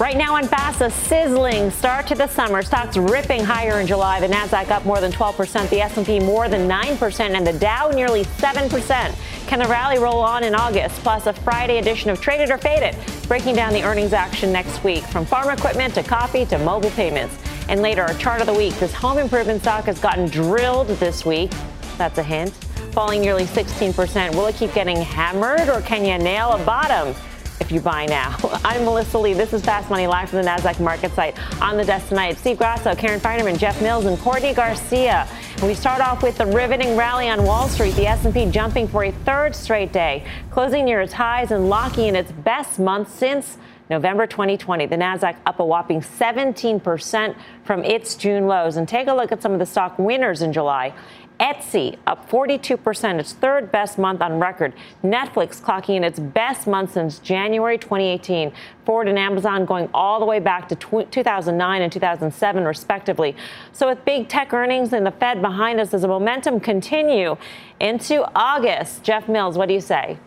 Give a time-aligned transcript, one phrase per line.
[0.00, 2.62] Right now on fast, a sizzling start to the summer.
[2.62, 4.18] Stocks ripping higher in July.
[4.18, 8.24] The Nasdaq up more than 12%, the S&P more than 9%, and the Dow nearly
[8.24, 9.46] 7%.
[9.46, 11.00] Can the rally roll on in August?
[11.02, 12.96] Plus a Friday edition of Traded or Faded,
[13.28, 17.36] breaking down the earnings action next week, from farm equipment to coffee to mobile payments.
[17.68, 18.74] And later, our chart of the week.
[18.80, 21.52] This home improvement stock has gotten drilled this week.
[21.98, 22.50] That's a hint.
[22.90, 24.34] Falling nearly 16%.
[24.34, 27.14] Will it keep getting hammered, or can you nail a bottom?
[27.60, 28.36] If you buy now.
[28.64, 29.32] I'm Melissa Lee.
[29.32, 31.38] This is Fast Money live from the NASDAQ market site.
[31.62, 35.28] On the desk tonight, Steve Grasso, Karen Finerman, Jeff Mills, and Courtney Garcia.
[35.62, 39.12] We start off with the riveting rally on Wall Street, the S&P jumping for a
[39.12, 43.56] third straight day, closing near its highs and locking in its best month since
[43.90, 44.86] November 2020.
[44.86, 48.76] The Nasdaq up a whopping 17% from its June lows.
[48.76, 50.94] And take a look at some of the stock winners in July.
[51.40, 54.72] Etsy up 42%, its third best month on record.
[55.02, 58.52] Netflix clocking in its best month since January 2018.
[58.84, 63.34] Ford and Amazon going all the way back to 2009 and 2007, respectively.
[63.72, 67.36] So, with big tech earnings and the Fed behind us, does the momentum continue
[67.80, 69.02] into August?
[69.02, 70.18] Jeff Mills, what do you say?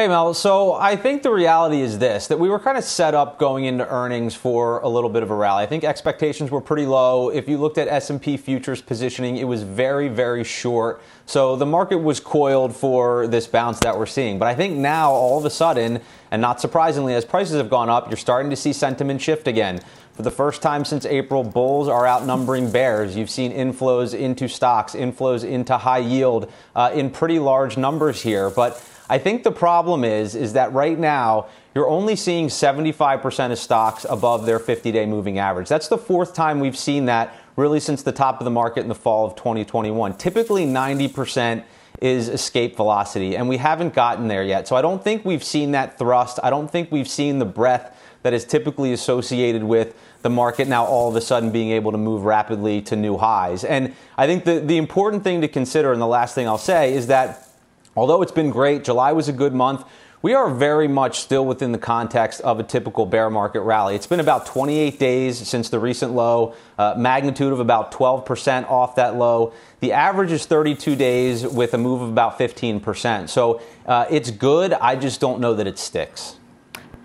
[0.00, 3.14] Hey Mel, so I think the reality is this that we were kind of set
[3.14, 5.62] up going into earnings for a little bit of a rally.
[5.62, 7.28] I think expectations were pretty low.
[7.28, 11.02] If you looked at S&P futures positioning, it was very very short.
[11.26, 14.38] So the market was coiled for this bounce that we're seeing.
[14.38, 17.90] But I think now all of a sudden, and not surprisingly as prices have gone
[17.90, 19.82] up, you're starting to see sentiment shift again.
[20.14, 23.16] For the first time since April, bulls are outnumbering bears.
[23.16, 28.48] You've seen inflows into stocks, inflows into high yield uh, in pretty large numbers here.
[28.48, 33.58] But I think the problem is is that right now you're only seeing 75% of
[33.58, 35.68] stocks above their 50-day moving average.
[35.68, 38.88] That's the fourth time we've seen that really since the top of the market in
[38.88, 40.16] the fall of 2021.
[40.16, 41.64] Typically 90%
[42.00, 44.68] is escape velocity and we haven't gotten there yet.
[44.68, 46.38] So I don't think we've seen that thrust.
[46.44, 50.84] I don't think we've seen the breadth that is typically associated with the market now
[50.84, 53.64] all of a sudden being able to move rapidly to new highs.
[53.64, 56.94] And I think the, the important thing to consider, and the last thing I'll say,
[56.94, 57.49] is that
[57.96, 59.84] Although it's been great, July was a good month.
[60.22, 63.94] We are very much still within the context of a typical bear market rally.
[63.94, 68.96] It's been about 28 days since the recent low, uh, magnitude of about 12% off
[68.96, 69.54] that low.
[69.80, 73.30] The average is 32 days with a move of about 15%.
[73.30, 74.74] So uh, it's good.
[74.74, 76.36] I just don't know that it sticks.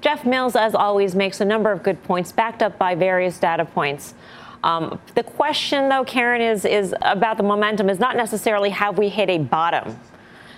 [0.01, 3.63] Jeff Mills, as always, makes a number of good points, backed up by various data
[3.63, 4.13] points.
[4.62, 9.07] Um, the question, though, Karen, is, is about the momentum is not necessarily have we
[9.07, 9.97] hit a bottom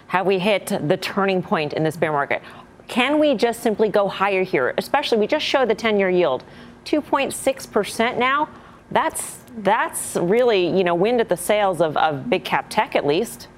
[0.08, 2.42] have we hit the turning point in this bear market?
[2.88, 4.74] Can we just simply go higher here?
[4.78, 6.44] Especially, we just showed the 10 year yield
[6.86, 8.50] 2.6% now.
[8.92, 13.06] That's, that's really, you know, wind at the sails of, of big cap tech at
[13.06, 13.50] least.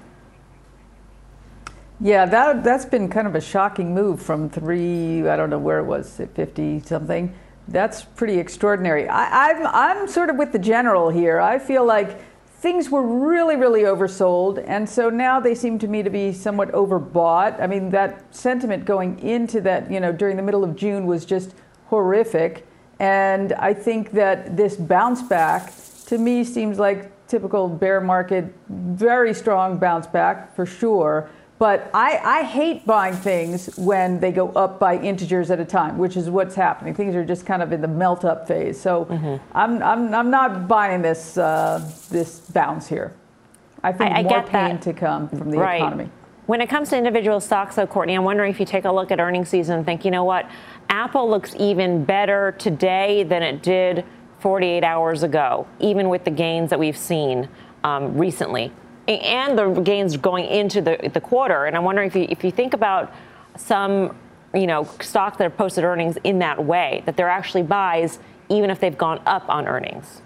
[2.00, 5.78] Yeah, that, that's been kind of a shocking move from three, I don't know where
[5.78, 7.32] it was, 50 something.
[7.68, 9.06] That's pretty extraordinary.
[9.06, 11.38] I, I'm, I'm sort of with the general here.
[11.38, 12.18] I feel like
[12.60, 16.70] things were really, really oversold, and so now they seem to me to be somewhat
[16.72, 17.58] overbought.
[17.58, 21.24] I mean, that sentiment going into that, you know, during the middle of June was
[21.24, 21.54] just
[21.86, 22.66] horrific,
[22.98, 25.72] and I think that this bounce back
[26.06, 31.30] to me seems like typical bear market, very strong bounce back for sure.
[31.60, 35.98] But I, I hate buying things when they go up by integers at a time,
[35.98, 36.94] which is what's happening.
[36.94, 38.80] Things are just kind of in the melt up phase.
[38.80, 39.36] So mm-hmm.
[39.54, 43.12] I'm, I'm, I'm not buying this, uh, this bounce here.
[43.82, 44.82] I think I, I more pain that.
[44.82, 45.76] to come from the right.
[45.76, 46.08] economy.
[46.46, 49.10] When it comes to individual stocks, though, Courtney, I'm wondering if you take a look
[49.10, 50.50] at earnings season and think, you know what,
[50.88, 54.06] Apple looks even better today than it did
[54.38, 57.50] 48 hours ago, even with the gains that we've seen
[57.84, 58.72] um, recently
[59.08, 61.64] and the gains going into the, the quarter.
[61.64, 63.12] And I'm wondering if you, if you think about
[63.56, 64.16] some,
[64.54, 68.18] you know, stocks that have posted earnings in that way, that they're actually buys
[68.48, 70.22] even if they've gone up on earnings.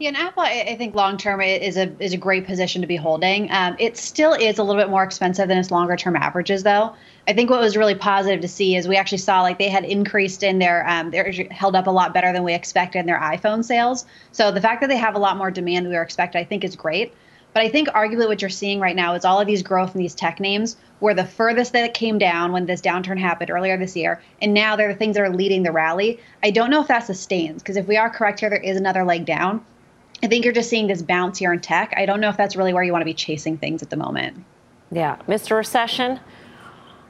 [0.00, 2.96] Yeah, and Apple, I think long term is a is a great position to be
[2.96, 3.48] holding.
[3.52, 6.94] Um, it still is a little bit more expensive than its longer term averages, though.
[7.28, 9.84] I think what was really positive to see is we actually saw like they had
[9.84, 13.20] increased in their um, they're held up a lot better than we expected in their
[13.20, 14.04] iPhone sales.
[14.32, 16.44] So the fact that they have a lot more demand than we were expecting, I
[16.44, 17.14] think, is great.
[17.54, 20.00] But I think arguably what you're seeing right now is all of these growth in
[20.00, 23.76] these tech names were the furthest that it came down when this downturn happened earlier
[23.76, 24.20] this year.
[24.42, 26.18] And now they're the things that are leading the rally.
[26.42, 29.04] I don't know if that sustains because if we are correct here, there is another
[29.04, 29.64] leg down.
[30.22, 31.94] I think you're just seeing this bounce here in tech.
[31.96, 33.96] I don't know if that's really where you want to be chasing things at the
[33.96, 34.44] moment.
[34.90, 35.16] Yeah.
[35.28, 35.56] Mr.
[35.56, 36.18] Recession,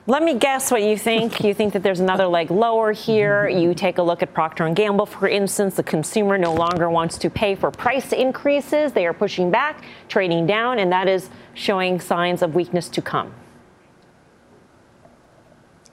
[0.07, 1.43] let me guess what you think.
[1.43, 3.49] you think that there's another leg lower here.
[3.49, 5.77] You take a look at Procter & Gamble, for instance.
[5.77, 8.93] The consumer no longer wants to pay for price increases.
[8.93, 13.33] They are pushing back, trading down, and that is showing signs of weakness to come.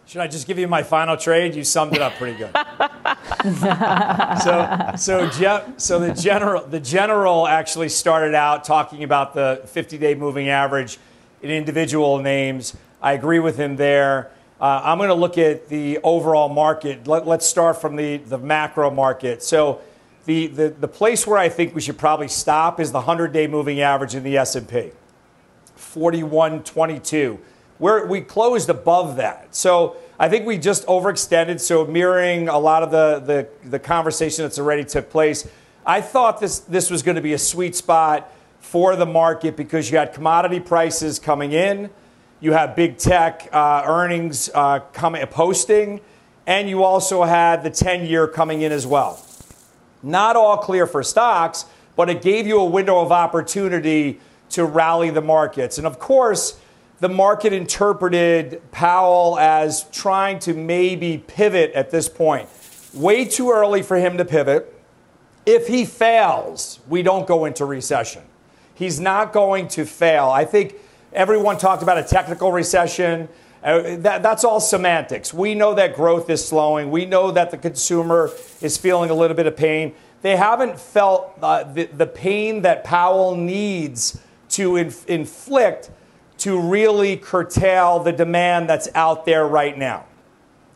[0.05, 1.55] Should I just give you my final trade?
[1.55, 2.51] You summed it up pretty good.
[4.43, 10.15] so, so, Je- so the general, the general actually started out talking about the 50-day
[10.15, 10.97] moving average
[11.41, 12.75] in individual names.
[13.01, 14.31] I agree with him there.
[14.59, 17.07] Uh, I'm going to look at the overall market.
[17.07, 19.41] Let, us start from the, the macro market.
[19.41, 19.81] So
[20.25, 23.81] the, the, the place where I think we should probably stop is the 100-day moving
[23.81, 24.91] average in the S&P,
[25.77, 27.39] 41.22.
[27.79, 29.55] Where we closed above that.
[29.55, 31.59] So I think we just overextended.
[31.59, 35.49] So mirroring a lot of the, the, the conversation that's already took place,
[35.83, 39.89] I thought this, this was going to be a sweet spot for the market because
[39.89, 41.89] you had commodity prices coming in–
[42.41, 46.01] you have big tech uh, earnings uh, coming, posting,
[46.47, 49.23] and you also had the 10 year coming in as well.
[50.03, 51.65] Not all clear for stocks,
[51.95, 55.77] but it gave you a window of opportunity to rally the markets.
[55.77, 56.59] And of course,
[56.99, 62.49] the market interpreted Powell as trying to maybe pivot at this point.
[62.93, 64.73] Way too early for him to pivot.
[65.45, 68.23] If he fails, we don't go into recession.
[68.73, 70.29] He's not going to fail.
[70.29, 70.75] I think
[71.13, 73.27] Everyone talked about a technical recession.
[73.61, 75.33] Uh, that, that's all semantics.
[75.33, 76.89] We know that growth is slowing.
[76.89, 78.31] We know that the consumer
[78.61, 79.93] is feeling a little bit of pain.
[80.21, 85.91] They haven't felt uh, the, the pain that Powell needs to inf- inflict
[86.39, 90.05] to really curtail the demand that's out there right now.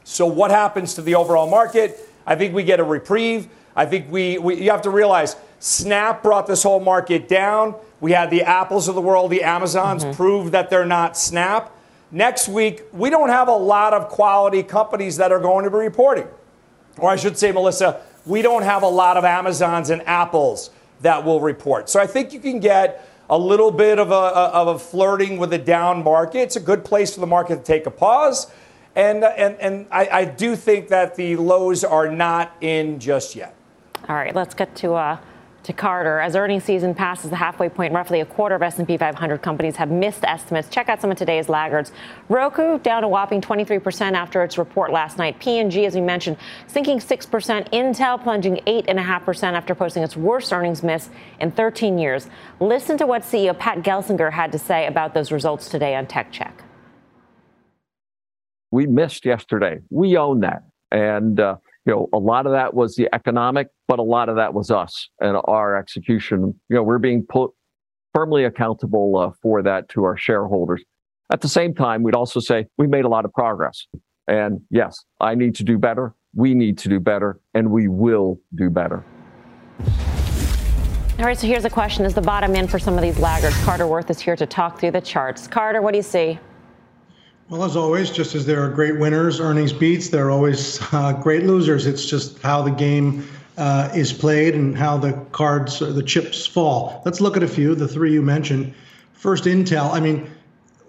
[0.03, 1.97] So, what happens to the overall market?
[2.27, 3.47] I think we get a reprieve.
[3.75, 7.75] I think we, we you have to realize Snap brought this whole market down.
[8.01, 10.13] We had the Apples of the world, the Amazons mm-hmm.
[10.13, 11.71] prove that they're not Snap.
[12.11, 15.77] Next week, we don't have a lot of quality companies that are going to be
[15.77, 16.27] reporting.
[16.97, 20.69] Or I should say, Melissa, we don't have a lot of Amazons and Apples
[21.01, 21.89] that will report.
[21.89, 25.51] So I think you can get a little bit of a, of a flirting with
[25.53, 26.39] a down market.
[26.39, 28.51] It's a good place for the market to take a pause.
[28.95, 33.55] And, and, and I, I do think that the lows are not in just yet.
[34.07, 35.17] All right, let's get to uh,
[35.65, 36.19] to Carter.
[36.19, 39.89] As earnings season passes the halfway point, roughly a quarter of S&P 500 companies have
[39.91, 40.69] missed estimates.
[40.69, 41.91] Check out some of today's laggards.
[42.29, 45.39] Roku down a whopping 23% after its report last night.
[45.39, 47.71] P&G, as we mentioned, sinking 6%.
[47.71, 51.09] Intel plunging 8.5% after posting its worst earnings miss
[51.39, 52.27] in 13 years.
[52.59, 56.31] Listen to what CEO Pat Gelsinger had to say about those results today on Tech
[56.31, 56.63] Check.
[58.71, 59.79] We missed yesterday.
[59.89, 60.63] We own that.
[60.91, 64.37] And uh, you know, a lot of that was the economic, but a lot of
[64.37, 66.59] that was us and our execution.
[66.69, 67.51] You know, we're being put
[68.13, 70.83] firmly accountable uh, for that to our shareholders.
[71.31, 73.85] At the same time, we'd also say we made a lot of progress.
[74.27, 76.15] And yes, I need to do better.
[76.33, 79.05] We need to do better, and we will do better.
[81.17, 83.55] All right, so here's a question Is the bottom in for some of these laggards?
[83.63, 85.47] Carter Worth is here to talk through the charts.
[85.47, 86.39] Carter, what do you see?
[87.47, 91.13] Well, as always, just as there are great winners, earnings beats, there are always uh,
[91.13, 91.85] great losers.
[91.85, 96.47] It's just how the game uh, is played and how the cards, or the chips
[96.47, 97.03] fall.
[97.05, 98.73] Let's look at a few, the three you mentioned.
[99.13, 99.93] First, Intel.
[99.93, 100.27] I mean,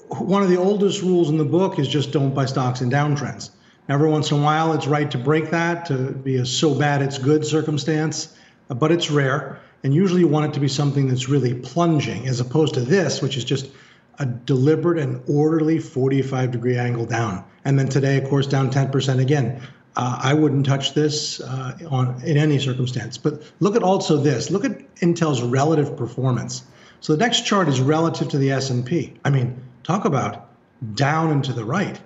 [0.08, 3.50] one of the oldest rules in the book is just don't buy stocks in downtrends.
[3.90, 7.02] Every once in a while, it's right to break that, to be a so bad
[7.02, 8.34] it's good circumstance,
[8.68, 9.60] but it's rare.
[9.84, 13.20] And usually you want it to be something that's really plunging, as opposed to this,
[13.20, 13.68] which is just
[14.18, 17.44] a deliberate and orderly 45 degree angle down.
[17.64, 19.60] And then today, of course, down 10% again.
[19.96, 23.16] Uh, I wouldn't touch this uh, on in any circumstance.
[23.16, 24.50] But look at also this.
[24.50, 26.64] Look at Intel's relative performance.
[27.00, 29.14] So the next chart is relative to the S&P.
[29.24, 30.48] I mean, talk about
[30.94, 31.98] down and to the right.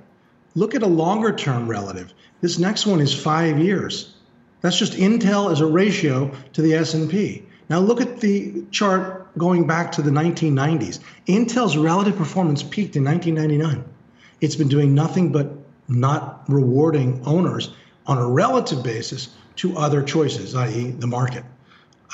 [0.54, 2.12] Look at a longer term relative.
[2.40, 4.14] This next one is 5 years.
[4.60, 7.44] That's just Intel as a ratio to the S&P.
[7.68, 11.00] Now look at the chart going back to the 1990s.
[11.26, 13.84] Intel's relative performance peaked in 1999.
[14.40, 15.52] It's been doing nothing but
[15.88, 17.74] not rewarding owners
[18.06, 21.44] on a relative basis to other choices, i.e., the market.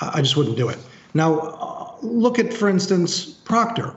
[0.00, 0.78] I just wouldn't do it.
[1.14, 3.96] Now, uh, look at, for instance, Procter.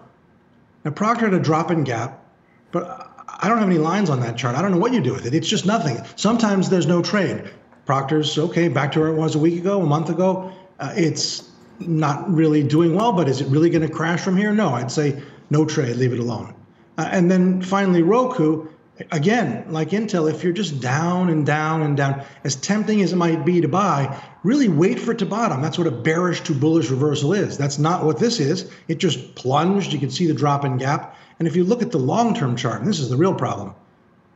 [0.86, 2.24] Now, Procter had a drop in gap,
[2.72, 3.10] but
[3.42, 4.56] I don't have any lines on that chart.
[4.56, 5.34] I don't know what you do with it.
[5.34, 5.98] It's just nothing.
[6.16, 7.50] Sometimes there's no trade.
[7.86, 10.52] Procter's okay, back to where it was a week ago, a month ago.
[10.80, 11.49] Uh, it's
[11.80, 14.52] not really doing well, but is it really going to crash from here?
[14.52, 16.54] No, I'd say no trade, leave it alone.
[16.98, 18.68] Uh, and then finally, Roku,
[19.12, 23.16] again, like Intel, if you're just down and down and down, as tempting as it
[23.16, 25.62] might be to buy, really wait for it to bottom.
[25.62, 27.58] That's what a bearish to bullish reversal is.
[27.58, 28.70] That's not what this is.
[28.88, 29.94] It just plunged.
[29.94, 31.16] You can see the drop in gap.
[31.40, 33.74] And if you look at the long term chart, and this is the real problem,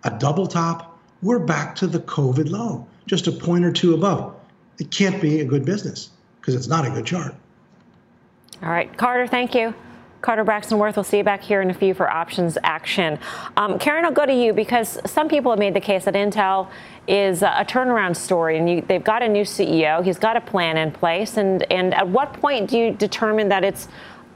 [0.04, 4.36] a double top, we're back to the COVID low, just a point or two above.
[4.80, 6.10] It can't be a good business
[6.44, 7.34] because it's not a good chart.
[8.62, 9.74] All right, Carter, thank you.
[10.22, 13.18] Carter Braxton Worth, we'll see you back here in a few for options action.
[13.56, 16.70] Um, Karen, I'll go to you because some people have made the case that Intel
[17.08, 20.04] is a turnaround story and you, they've got a new CEO.
[20.04, 21.38] He's got a plan in place.
[21.38, 23.88] And, and at what point do you determine that it's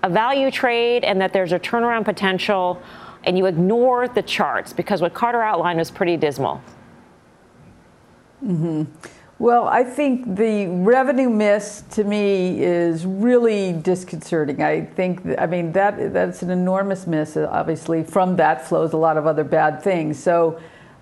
[0.04, 2.82] a value trade and that there's a turnaround potential
[3.24, 4.74] and you ignore the charts?
[4.74, 6.62] Because what Carter outlined was pretty dismal.
[8.44, 8.84] Mm-hmm.
[9.40, 14.64] Well, I think the revenue miss to me is really disconcerting.
[14.64, 17.38] I think, I mean, that that's an enormous miss.
[17.38, 20.18] Obviously, from that flows a lot of other bad things.
[20.18, 20.60] So,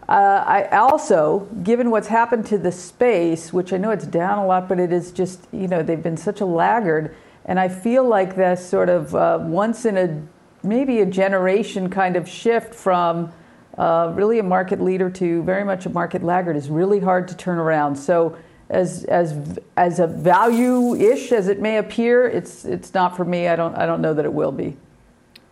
[0.09, 4.45] uh, I also, given what's happened to the space, which I know it's down a
[4.45, 7.15] lot, but it is just, you know, they've been such a laggard,
[7.45, 10.21] and I feel like this sort of uh, once in a
[10.61, 13.31] maybe a generation kind of shift from
[13.77, 17.35] uh, really a market leader to very much a market laggard is really hard to
[17.35, 17.95] turn around.
[17.95, 18.37] So
[18.69, 23.47] as as as a value-ish as it may appear, it's it's not for me.
[23.47, 24.75] I don't I don't know that it will be.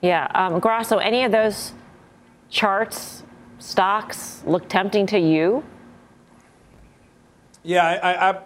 [0.01, 1.73] Yeah, um, Grasso, any of those
[2.49, 3.23] charts,
[3.59, 5.63] stocks look tempting to you?
[7.65, 7.85] Yeah,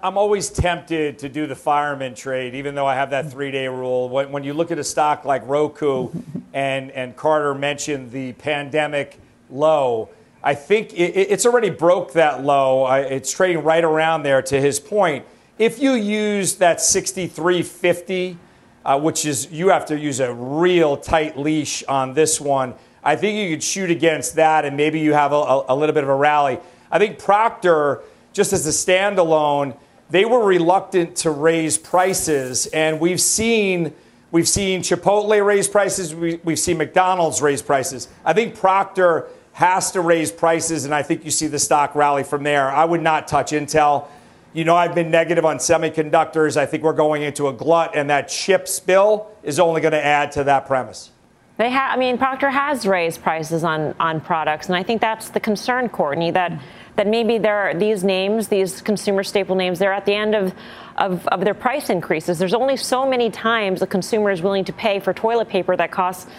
[0.03, 3.49] I, am always tempted to do the fireman trade, even though I have that three
[3.49, 4.09] day rule.
[4.09, 6.09] When, when you look at a stock like Roku,
[6.53, 9.19] and, and Carter mentioned the pandemic
[9.49, 10.09] low.
[10.43, 12.85] I think it, it's already broke that low.
[12.91, 15.25] It's trading right around there to his point.
[15.57, 18.37] If you use that 6350,
[18.85, 23.15] uh, which is you have to use a real tight leash on this one, I
[23.15, 26.09] think you could shoot against that and maybe you have a, a little bit of
[26.09, 26.59] a rally.
[26.91, 28.01] I think Procter,
[28.33, 29.75] just as a standalone,
[30.09, 33.93] they were reluctant to raise prices, and we've seen
[34.31, 38.07] we've seen Chipotle raise prices, we, have seen McDonald's raise prices.
[38.23, 39.27] I think Procter
[39.57, 42.69] has to raise prices, and I think you see the stock rally from there.
[42.69, 44.07] I would not touch Intel.
[44.53, 46.57] You know, I've been negative on semiconductors.
[46.57, 50.05] I think we're going into a glut, and that chips bill is only going to
[50.05, 51.09] add to that premise.
[51.57, 55.29] They have, I mean, Procter has raised prices on, on products, and I think that's
[55.29, 56.61] the concern, Courtney, that,
[56.95, 60.53] that maybe there are these names, these consumer staple names, they're at the end of,
[60.97, 62.37] of, of their price increases.
[62.37, 65.89] There's only so many times a consumer is willing to pay for toilet paper that
[65.89, 66.29] costs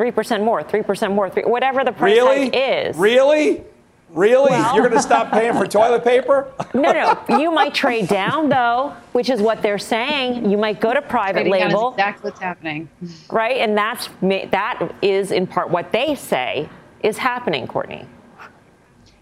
[0.00, 2.44] 3% more, 3% more, 3, whatever the price really?
[2.44, 2.96] hike is.
[2.96, 3.62] Really?
[4.08, 4.50] Really?
[4.50, 6.50] Well, You're going to stop paying for toilet paper?
[6.74, 7.38] no, no.
[7.38, 10.50] You might trade down, though, which is what they're saying.
[10.50, 11.90] You might go to private Trading label.
[11.90, 12.88] Down is exactly what's happening.
[13.30, 13.58] Right?
[13.58, 16.68] And that's that is in part what they say
[17.02, 18.04] is happening, Courtney.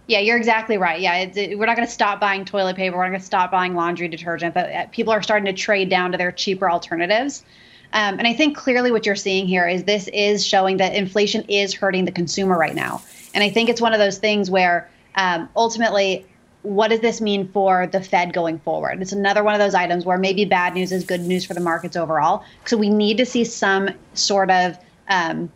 [0.07, 0.99] Yeah, you're exactly right.
[0.99, 2.97] Yeah, it, we're not going to stop buying toilet paper.
[2.97, 4.55] We're not going to stop buying laundry detergent.
[4.55, 7.45] But uh, people are starting to trade down to their cheaper alternatives.
[7.93, 11.45] Um, and I think clearly what you're seeing here is this is showing that inflation
[11.49, 13.03] is hurting the consumer right now.
[13.35, 16.27] And I think it's one of those things where um, ultimately,
[16.63, 19.01] what does this mean for the Fed going forward?
[19.01, 21.61] It's another one of those items where maybe bad news is good news for the
[21.61, 22.45] markets overall.
[22.67, 24.77] So we need to see some sort of
[25.09, 25.51] um,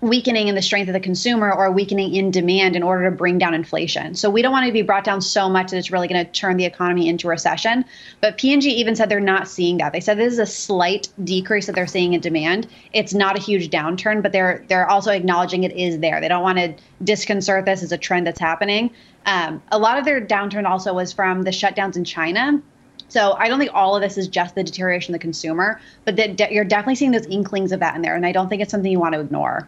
[0.00, 3.36] weakening in the strength of the consumer or weakening in demand in order to bring
[3.36, 4.14] down inflation.
[4.14, 6.30] So we don't want to be brought down so much that it's really going to
[6.30, 7.84] turn the economy into recession.
[8.20, 9.92] But P&G even said they're not seeing that.
[9.92, 12.68] They said this is a slight decrease that they're seeing in demand.
[12.92, 16.20] It's not a huge downturn, but they're they're also acknowledging it is there.
[16.20, 18.90] They don't want to disconcert this as a trend that's happening.
[19.26, 22.62] Um, a lot of their downturn also was from the shutdowns in China.
[23.08, 26.16] So I don't think all of this is just the deterioration of the consumer, but
[26.16, 28.62] that de- you're definitely seeing those inklings of that in there, and I don't think
[28.62, 29.66] it's something you want to ignore.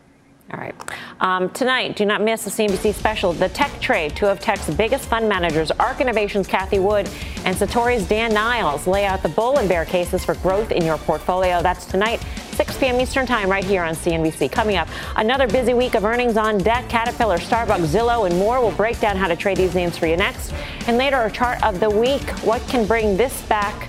[0.52, 0.74] All right.
[1.20, 4.16] Um, tonight, do not miss the CNBC special, The Tech Trade.
[4.16, 7.08] Two of tech's biggest fund managers, ARK Innovations' Cathie Wood
[7.44, 10.98] and Satori's Dan Niles, lay out the bull and bear cases for growth in your
[10.98, 11.62] portfolio.
[11.62, 13.00] That's tonight, 6 p.m.
[13.00, 14.50] Eastern Time, right here on CNBC.
[14.50, 16.88] Coming up, another busy week of earnings on deck.
[16.88, 18.60] Caterpillar, Starbucks, Zillow, and more.
[18.60, 20.52] We'll break down how to trade these names for you next.
[20.88, 22.28] And later, a chart of the week.
[22.40, 23.88] What can bring this back,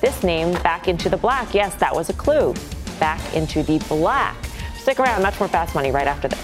[0.00, 1.52] this name back into the black?
[1.52, 2.54] Yes, that was a clue.
[2.98, 4.49] Back into the black.
[4.80, 6.40] Stick around, much more fast money right after this.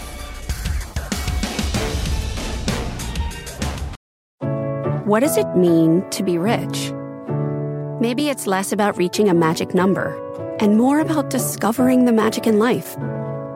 [5.06, 6.92] What does it mean to be rich?
[8.00, 10.14] Maybe it's less about reaching a magic number
[10.60, 12.96] and more about discovering the magic in life.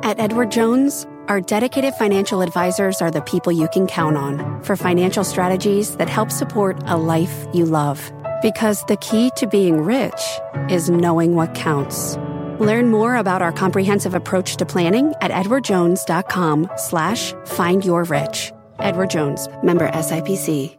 [0.02, 4.76] At Edward Jones, our dedicated financial advisors are the people you can count on for
[4.76, 8.12] financial strategies that help support a life you love.
[8.42, 10.22] Because the key to being rich
[10.70, 12.16] is knowing what counts.
[12.60, 18.52] Learn more about our comprehensive approach to planning at edwardjones.com slash find your rich.
[18.78, 20.76] Edward Jones, member SIPC.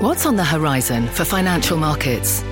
[0.00, 2.42] What's on the horizon for financial markets?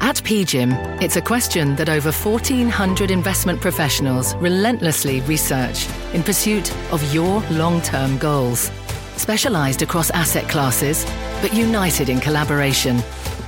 [0.00, 7.14] At PGIM, it's a question that over 1,400 investment professionals relentlessly research in pursuit of
[7.14, 8.72] your long term goals.
[9.16, 11.04] Specialized across asset classes,
[11.40, 12.98] but united in collaboration,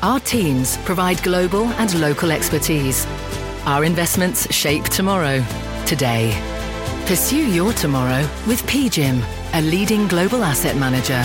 [0.02, 3.06] our teams provide global and local expertise.
[3.66, 5.44] Our investments shape tomorrow,
[5.86, 6.36] today.
[7.06, 9.22] Pursue your tomorrow with PGIM,
[9.54, 11.24] a leading global asset manager.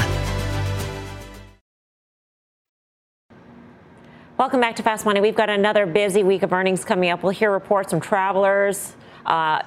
[4.38, 5.22] Welcome back to Fast Money.
[5.22, 7.24] We've got another busy week of earnings coming up.
[7.24, 9.64] We'll hear reports from travelers, uh,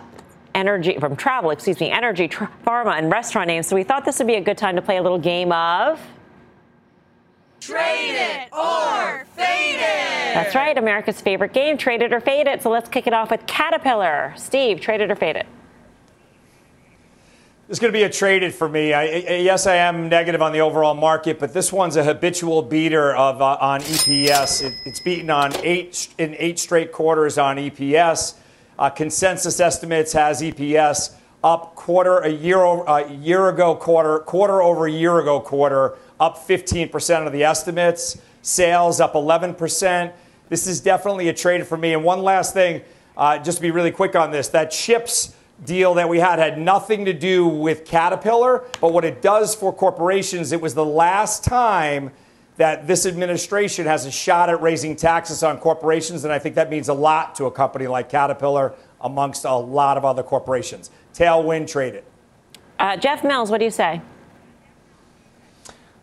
[0.54, 3.66] energy from travel, excuse me, energy, tra- pharma, and restaurant names.
[3.66, 6.00] So we thought this would be a good time to play a little game of
[7.60, 10.34] Trade it or fade it.
[10.34, 12.62] That's right, America's favorite game, trade it or fade it.
[12.62, 14.32] So let's kick it off with Caterpillar.
[14.36, 15.46] Steve, trade it or fade it.
[17.68, 18.92] It's going to be a traded for me.
[18.92, 23.14] I, yes, I am negative on the overall market, but this one's a habitual beater
[23.14, 24.64] of uh, on EPS.
[24.64, 28.34] It, it's beaten on eight in eight straight quarters on EPS.
[28.76, 31.14] Uh, consensus estimates has EPS
[31.44, 36.36] up quarter a year uh, year ago quarter quarter over a year ago quarter up
[36.46, 38.20] 15% of the estimates.
[38.42, 40.12] Sales up 11%.
[40.48, 41.94] This is definitely a trade for me.
[41.94, 42.82] And one last thing,
[43.16, 45.34] uh, just to be really quick on this, that chips
[45.64, 49.72] deal that we had had nothing to do with Caterpillar, but what it does for
[49.72, 52.10] corporations, it was the last time
[52.56, 56.70] that this administration has a shot at raising taxes on corporations, and I think that
[56.70, 60.90] means a lot to a company like Caterpillar amongst a lot of other corporations.
[61.14, 62.04] Tailwind traded.
[62.78, 64.00] Uh, Jeff Mills, what do you say?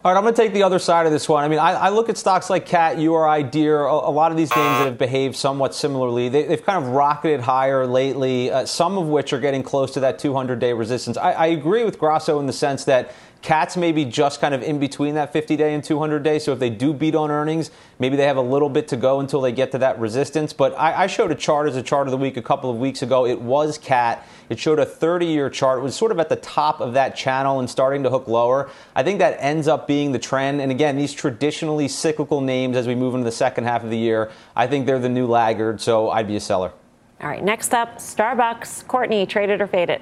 [0.07, 1.43] All right, I'm going to take the other side of this one.
[1.43, 4.37] I mean, I, I look at stocks like CAT, URI, Deere, a, a, lot of
[4.37, 6.29] these names that have behaved somewhat similarly.
[6.29, 9.99] They, have kind of rocketed higher lately, uh, some of which are getting close to
[9.99, 11.17] that 200 day resistance.
[11.17, 14.79] I, I agree with Grasso in the sense that Cats maybe just kind of in
[14.79, 16.39] between that 50 day and 200 day.
[16.39, 19.19] So if they do beat on earnings, maybe they have a little bit to go
[19.19, 20.53] until they get to that resistance.
[20.53, 22.77] But I, I showed a chart as a chart of the week a couple of
[22.77, 23.25] weeks ago.
[23.25, 24.27] It was Cat.
[24.49, 25.79] It showed a 30 year chart.
[25.79, 28.69] It was sort of at the top of that channel and starting to hook lower.
[28.95, 30.61] I think that ends up being the trend.
[30.61, 33.97] And again, these traditionally cyclical names as we move into the second half of the
[33.97, 35.81] year, I think they're the new laggard.
[35.81, 36.71] So I'd be a seller.
[37.19, 38.87] All right, next up, Starbucks.
[38.87, 40.01] Courtney, traded or faded?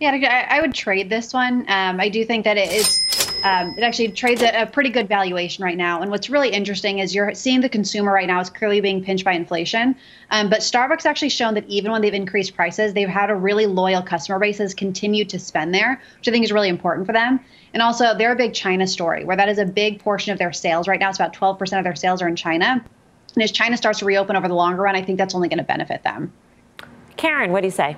[0.00, 1.66] Yeah, I, would trade this one.
[1.68, 3.06] Um, I do think that it is.
[3.42, 6.00] Um, it actually trades at a pretty good valuation right now.
[6.00, 9.24] And what's really interesting is you're seeing the consumer right now is clearly being pinched
[9.24, 9.94] by inflation.
[10.30, 13.66] Um, but Starbucks actually shown that even when they've increased prices, they've had a really
[13.66, 17.12] loyal customer base has continued to spend there, which I think is really important for
[17.12, 17.40] them.
[17.72, 20.52] And also, they're a big China story where that is a big portion of their
[20.52, 21.08] sales right now.
[21.08, 22.84] It's about 12% of their sales are in China.
[23.34, 25.58] And as China starts to reopen over the longer run, I think that's only going
[25.58, 26.32] to benefit them.
[27.16, 27.96] Karen, what do you say?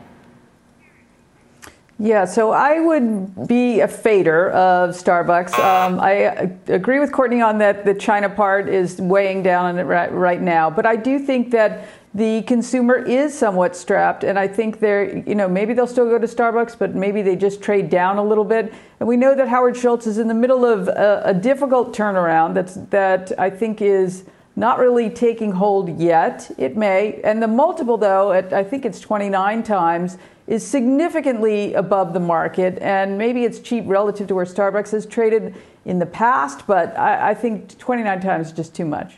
[2.02, 5.56] Yeah, so I would be a fader of Starbucks.
[5.56, 7.84] Um, I agree with Courtney on that.
[7.84, 11.52] The China part is weighing down on it right, right now, but I do think
[11.52, 16.08] that the consumer is somewhat strapped, and I think they're, you know, maybe they'll still
[16.08, 18.74] go to Starbucks, but maybe they just trade down a little bit.
[18.98, 22.54] And we know that Howard Schultz is in the middle of a, a difficult turnaround.
[22.54, 24.24] That's that I think is
[24.56, 26.50] not really taking hold yet.
[26.58, 32.12] It may, and the multiple though, at, I think it's 29 times is significantly above
[32.12, 36.66] the market, and maybe it's cheap relative to where Starbucks has traded in the past,
[36.66, 39.14] but I, I think 29 times is just too much.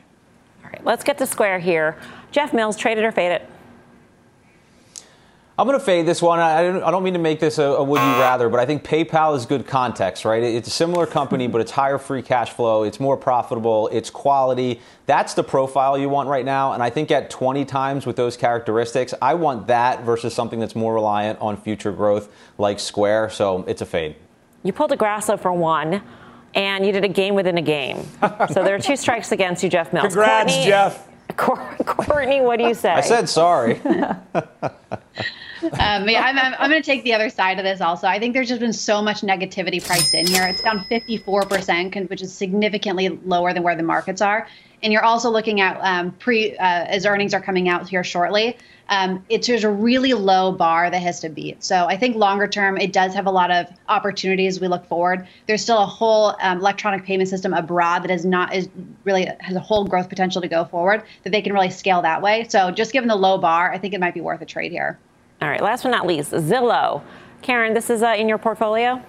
[0.65, 1.97] All right, let's get to Square here.
[2.31, 3.43] Jeff Mills, traded or faded?
[5.57, 6.41] I'm going to fade this one.
[6.41, 8.21] I don't, I don't mean to make this a, a, would you ah.
[8.21, 10.43] rather, but I think PayPal is good context, right?
[10.43, 12.83] It's a similar company, but it's higher free cash flow.
[12.83, 13.89] It's more profitable.
[13.93, 14.81] It's quality.
[15.07, 16.73] That's the profile you want right now.
[16.73, 20.75] And I think at 20 times with those characteristics, I want that versus something that's
[20.75, 23.31] more reliant on future growth like Square.
[23.31, 24.17] So it's a fade.
[24.65, 26.03] You pulled a Grasso for one.
[26.57, 28.07] And you did a game within a game.
[28.49, 30.07] so there are two strikes against you, Jeff Mills.
[30.07, 31.09] Congrats, Courtney, Jeff.
[31.37, 32.91] Courtney, what do you say?
[32.91, 33.81] I said sorry.
[35.73, 38.07] um, yeah, I'm, I'm, I'm going to take the other side of this also.
[38.07, 40.47] I think there's just been so much negativity priced in here.
[40.47, 44.47] It's down 54%, which is significantly lower than where the markets are.
[44.83, 48.59] And you're also looking at um, pre uh, as earnings are coming out here shortly.
[48.91, 51.65] Um, it's just a really low bar that has to beat.
[51.65, 54.61] So I think longer term, it does have a lot of opportunities.
[54.61, 55.27] We look forward.
[55.47, 58.69] There's still a whole um, electronic payment system abroad that is not is
[59.05, 62.21] really has a whole growth potential to go forward that they can really scale that
[62.21, 62.47] way.
[62.51, 64.99] So just given the low bar, I think it might be worth a trade here.
[65.45, 67.03] All right, last but not least, Zillow.
[67.43, 69.03] Karen, this is uh, in your portfolio?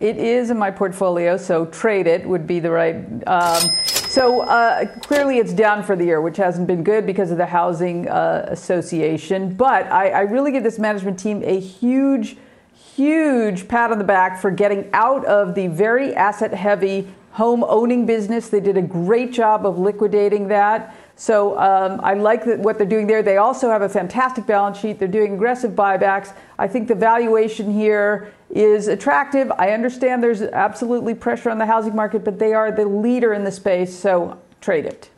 [0.00, 2.96] It is in my portfolio, so trade it would be the right.
[3.26, 7.36] Um, so uh, clearly, it's down for the year, which hasn't been good because of
[7.36, 9.52] the housing uh, association.
[9.52, 12.38] But I, I really give this management team a huge,
[12.72, 18.48] huge pat on the back for getting out of the very asset-heavy home owning business.
[18.48, 20.96] They did a great job of liquidating that.
[21.22, 23.22] So um, I like what they're doing there.
[23.22, 24.98] They also have a fantastic balance sheet.
[24.98, 26.34] They're doing aggressive buybacks.
[26.58, 29.52] I think the valuation here is attractive.
[29.56, 33.44] I understand there's absolutely pressure on the housing market, but they are the leader in
[33.44, 35.10] the space, so trade it.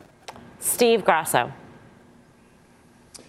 [0.59, 1.51] Steve Grasso.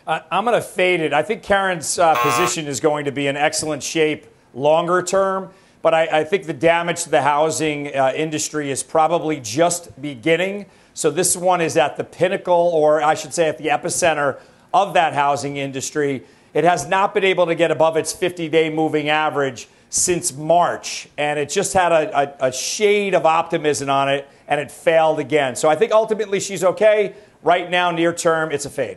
[0.07, 1.15] Uh, I'm going to fade it.
[1.15, 5.49] I think Karen's uh, position is going to be in excellent shape longer term,
[5.81, 10.67] but I, I think the damage to the housing uh, industry is probably just beginning.
[10.97, 14.41] So this one is at the pinnacle, or I should say at the epicenter
[14.73, 16.23] of that housing industry.
[16.55, 21.07] It has not been able to get above its 50 day moving average since March,
[21.19, 25.19] and it just had a, a, a, shade of optimism on it, and it failed
[25.19, 25.55] again.
[25.55, 27.15] So I think ultimately she's okay.
[27.43, 28.97] Right now, near term, it's a fade.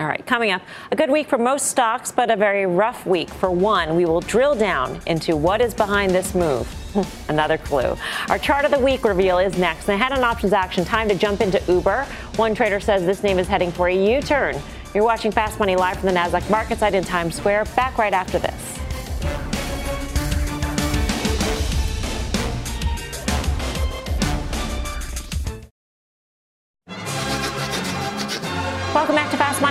[0.00, 3.28] All right, coming up, a good week for most stocks, but a very rough week
[3.28, 3.96] for one.
[3.96, 6.66] We will drill down into what is behind this move.
[7.28, 7.94] Another clue.
[8.30, 9.90] Our chart of the week reveal is next.
[9.90, 12.06] And ahead on options action, time to jump into Uber.
[12.36, 14.56] One trader says this name is heading for a U turn.
[14.94, 17.66] You're watching Fast Money live from the NASDAQ market site in Times Square.
[17.76, 18.69] Back right after this.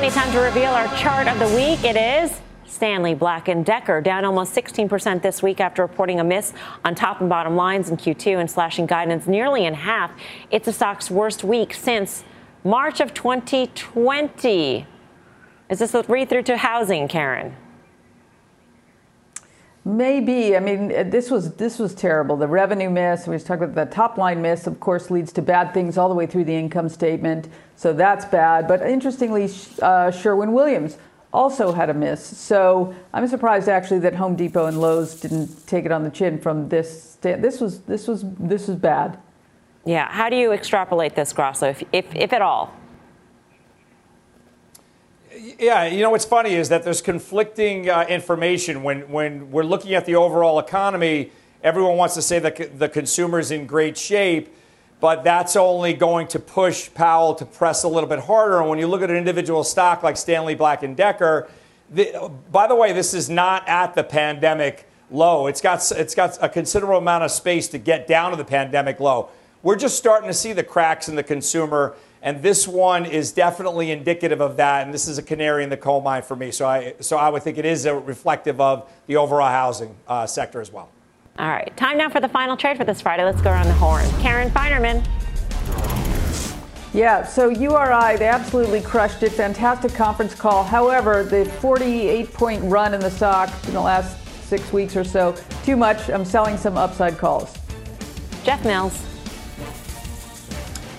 [0.09, 1.83] Time to reveal our chart of the week.
[1.83, 6.51] It is Stanley Black & Decker down almost 16% this week after reporting a miss
[6.83, 10.11] on top and bottom lines in Q2 and slashing guidance nearly in half.
[10.49, 12.23] It's the stock's worst week since
[12.63, 14.87] March of 2020.
[15.69, 17.55] Is this a read through to housing, Karen?
[19.85, 20.55] Maybe.
[20.55, 22.35] I mean, this was this was terrible.
[22.35, 23.27] The revenue miss.
[23.27, 24.67] We was talking about the top line miss.
[24.67, 27.47] Of course, leads to bad things all the way through the income statement.
[27.75, 28.67] So that's bad.
[28.67, 29.49] But interestingly,
[29.81, 30.97] uh, Sherwin Williams
[31.31, 32.23] also had a miss.
[32.23, 36.39] So I'm surprised actually that Home Depot and Lowe's didn't take it on the chin
[36.39, 37.17] from this.
[37.21, 39.17] This was this was this was bad.
[39.85, 40.07] Yeah.
[40.11, 42.73] How do you extrapolate this, Grasso, if, if, if at all?
[45.39, 49.93] Yeah, you know what's funny is that there's conflicting uh, information when when we're looking
[49.93, 51.31] at the overall economy.
[51.63, 54.53] Everyone wants to say that the consumer's in great shape,
[54.99, 58.59] but that's only going to push Powell to press a little bit harder.
[58.59, 61.49] And when you look at an individual stock like Stanley Black and Decker,
[61.89, 65.47] the, by the way, this is not at the pandemic low.
[65.47, 68.99] It's got it's got a considerable amount of space to get down to the pandemic
[68.99, 69.29] low.
[69.63, 73.91] We're just starting to see the cracks in the consumer and this one is definitely
[73.91, 74.85] indicative of that.
[74.85, 76.51] And this is a canary in the coal mine for me.
[76.51, 80.27] So I, so I would think it is a reflective of the overall housing uh,
[80.27, 80.89] sector as well.
[81.37, 81.75] All right.
[81.77, 83.23] Time now for the final trade for this Friday.
[83.23, 84.05] Let's go around the horn.
[84.21, 85.05] Karen Finerman.
[86.93, 89.31] Yeah, so URI, they absolutely crushed it.
[89.31, 90.63] Fantastic conference call.
[90.63, 95.35] However, the 48 point run in the stock in the last six weeks or so,
[95.63, 96.09] too much.
[96.09, 97.55] I'm selling some upside calls.
[98.43, 99.08] Jeff Mills.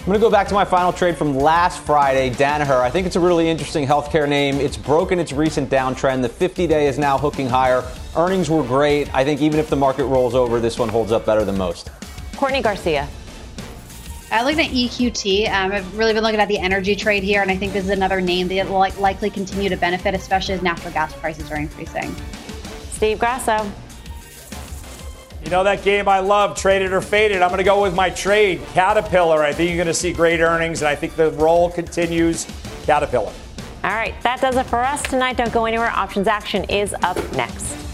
[0.01, 2.81] I'm going to go back to my final trade from last Friday, Danaher.
[2.81, 4.57] I think it's a really interesting healthcare name.
[4.57, 6.23] It's broken its recent downtrend.
[6.23, 7.85] The 50 day is now hooking higher.
[8.17, 9.15] Earnings were great.
[9.15, 11.91] I think even if the market rolls over, this one holds up better than most.
[12.37, 13.07] Courtney Garcia.
[14.33, 15.51] I looked at EQT.
[15.51, 17.91] Um, I've really been looking at the energy trade here, and I think this is
[17.91, 22.17] another name that will likely continue to benefit, especially as natural gas prices are increasing.
[22.93, 23.71] Steve Grasso.
[25.51, 27.43] You know that game I love, traded or faded.
[27.43, 29.43] I'm going to go with my trade, Caterpillar.
[29.43, 32.47] I think you're going to see great earnings, and I think the roll continues.
[32.85, 33.33] Caterpillar.
[33.83, 35.39] All right, that does it for us tonight.
[35.39, 35.89] Don't go anywhere.
[35.89, 37.90] Options action is up next.